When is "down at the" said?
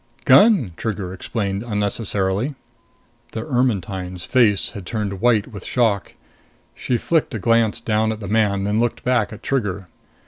7.79-8.27